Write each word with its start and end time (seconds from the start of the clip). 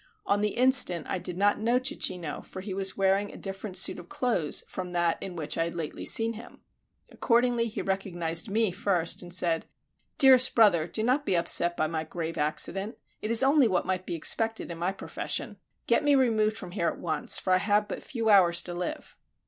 On 0.25 0.41
the 0.41 0.55
instant 0.57 1.05
I 1.07 1.19
did 1.19 1.37
not 1.37 1.59
know 1.59 1.77
Cecchino, 1.79 2.41
since 2.43 2.65
he 2.65 2.73
was 2.73 2.97
wearing 2.97 3.31
a 3.31 3.37
different 3.37 3.77
suit 3.77 3.99
of 3.99 4.09
clothes 4.09 4.63
from 4.67 4.93
that 4.93 5.21
in 5.21 5.35
which 5.35 5.59
I 5.59 5.65
had 5.65 5.75
lately 5.75 6.05
seen 6.05 6.33
him. 6.33 6.61
Accordingly 7.11 7.67
he 7.67 7.83
recognized 7.83 8.49
me 8.49 8.71
first 8.71 9.21
and 9.21 9.31
said, 9.31 9.67
"Dearest 10.17 10.55
brother, 10.55 10.87
do 10.87 11.03
not 11.03 11.23
be 11.23 11.37
upset 11.37 11.77
by 11.77 11.85
my 11.85 12.03
grave 12.03 12.39
accident: 12.39 12.97
it 13.21 13.29
is 13.29 13.43
only 13.43 13.67
what 13.67 13.85
might 13.85 14.07
be 14.07 14.15
expected 14.15 14.71
in 14.71 14.79
my 14.79 14.91
profession; 14.91 15.57
get 15.85 16.03
me 16.03 16.15
removed 16.15 16.57
from 16.57 16.71
here 16.71 16.87
at 16.87 16.97
once, 16.97 17.37
for 17.37 17.53
I 17.53 17.57
have 17.57 17.87
but 17.87 18.01
few 18.01 18.27
hours 18.27 18.63
to 18.63 18.73
live." 18.73 19.17